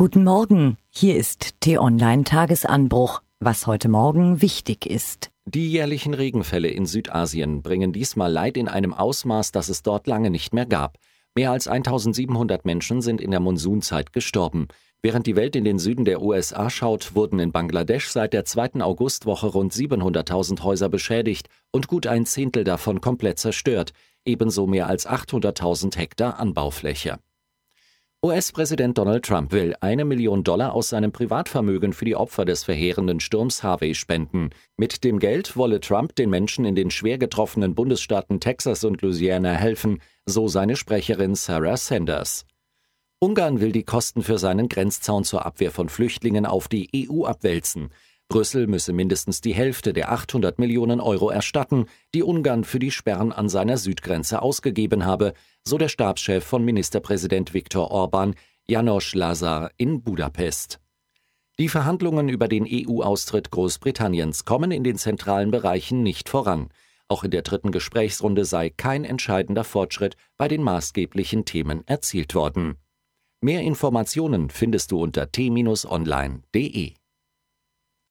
Guten 0.00 0.24
Morgen, 0.24 0.78
hier 0.88 1.14
ist 1.14 1.60
T-Online 1.60 2.24
Tagesanbruch, 2.24 3.20
was 3.38 3.66
heute 3.66 3.90
Morgen 3.90 4.40
wichtig 4.40 4.86
ist. 4.86 5.30
Die 5.44 5.70
jährlichen 5.70 6.14
Regenfälle 6.14 6.68
in 6.68 6.86
Südasien 6.86 7.60
bringen 7.60 7.92
diesmal 7.92 8.32
Leid 8.32 8.56
in 8.56 8.66
einem 8.66 8.94
Ausmaß, 8.94 9.52
das 9.52 9.68
es 9.68 9.82
dort 9.82 10.06
lange 10.06 10.30
nicht 10.30 10.54
mehr 10.54 10.64
gab. 10.64 10.96
Mehr 11.34 11.50
als 11.50 11.68
1700 11.68 12.64
Menschen 12.64 13.02
sind 13.02 13.20
in 13.20 13.30
der 13.30 13.40
Monsunzeit 13.40 14.14
gestorben. 14.14 14.68
Während 15.02 15.26
die 15.26 15.36
Welt 15.36 15.54
in 15.54 15.64
den 15.64 15.78
Süden 15.78 16.06
der 16.06 16.22
USA 16.22 16.70
schaut, 16.70 17.14
wurden 17.14 17.38
in 17.38 17.52
Bangladesch 17.52 18.08
seit 18.08 18.32
der 18.32 18.46
zweiten 18.46 18.80
Augustwoche 18.80 19.48
rund 19.48 19.74
700.000 19.74 20.62
Häuser 20.62 20.88
beschädigt 20.88 21.48
und 21.72 21.88
gut 21.88 22.06
ein 22.06 22.24
Zehntel 22.24 22.64
davon 22.64 23.02
komplett 23.02 23.38
zerstört, 23.38 23.92
ebenso 24.24 24.66
mehr 24.66 24.86
als 24.86 25.06
800.000 25.06 25.94
Hektar 25.98 26.40
Anbaufläche. 26.40 27.18
US-Präsident 28.22 28.98
Donald 28.98 29.24
Trump 29.24 29.50
will 29.50 29.74
eine 29.80 30.04
Million 30.04 30.44
Dollar 30.44 30.74
aus 30.74 30.90
seinem 30.90 31.10
Privatvermögen 31.10 31.94
für 31.94 32.04
die 32.04 32.16
Opfer 32.16 32.44
des 32.44 32.64
verheerenden 32.64 33.18
Sturms 33.18 33.62
Harvey 33.62 33.94
spenden. 33.94 34.50
Mit 34.76 35.04
dem 35.04 35.18
Geld 35.18 35.56
wolle 35.56 35.80
Trump 35.80 36.14
den 36.16 36.28
Menschen 36.28 36.66
in 36.66 36.74
den 36.74 36.90
schwer 36.90 37.16
getroffenen 37.16 37.74
Bundesstaaten 37.74 38.38
Texas 38.38 38.84
und 38.84 39.00
Louisiana 39.00 39.52
helfen, 39.52 40.02
so 40.26 40.48
seine 40.48 40.76
Sprecherin 40.76 41.34
Sarah 41.34 41.78
Sanders. 41.78 42.44
Ungarn 43.20 43.62
will 43.62 43.72
die 43.72 43.84
Kosten 43.84 44.22
für 44.22 44.36
seinen 44.36 44.68
Grenzzaun 44.68 45.24
zur 45.24 45.46
Abwehr 45.46 45.70
von 45.70 45.88
Flüchtlingen 45.88 46.44
auf 46.44 46.68
die 46.68 46.90
EU 46.94 47.24
abwälzen. 47.24 47.88
Brüssel 48.30 48.68
müsse 48.68 48.92
mindestens 48.92 49.40
die 49.40 49.52
Hälfte 49.52 49.92
der 49.92 50.12
800 50.12 50.60
Millionen 50.60 51.00
Euro 51.00 51.30
erstatten, 51.30 51.86
die 52.14 52.22
Ungarn 52.22 52.62
für 52.62 52.78
die 52.78 52.92
Sperren 52.92 53.32
an 53.32 53.48
seiner 53.48 53.76
Südgrenze 53.76 54.40
ausgegeben 54.40 55.04
habe, 55.04 55.34
so 55.66 55.78
der 55.78 55.88
Stabschef 55.88 56.44
von 56.44 56.64
Ministerpräsident 56.64 57.54
Viktor 57.54 57.90
Orban, 57.90 58.36
Janos 58.68 59.16
Lazar 59.16 59.72
in 59.76 60.04
Budapest. 60.04 60.78
Die 61.58 61.68
Verhandlungen 61.68 62.28
über 62.28 62.46
den 62.46 62.66
EU-Austritt 62.70 63.50
Großbritanniens 63.50 64.44
kommen 64.44 64.70
in 64.70 64.84
den 64.84 64.96
zentralen 64.96 65.50
Bereichen 65.50 66.04
nicht 66.04 66.28
voran. 66.28 66.68
Auch 67.08 67.24
in 67.24 67.32
der 67.32 67.42
dritten 67.42 67.72
Gesprächsrunde 67.72 68.44
sei 68.44 68.70
kein 68.70 69.04
entscheidender 69.04 69.64
Fortschritt 69.64 70.16
bei 70.38 70.46
den 70.46 70.62
maßgeblichen 70.62 71.46
Themen 71.46 71.84
erzielt 71.88 72.36
worden. 72.36 72.76
Mehr 73.40 73.62
Informationen 73.62 74.50
findest 74.50 74.92
du 74.92 75.02
unter 75.02 75.32
t-online.de. 75.32 76.94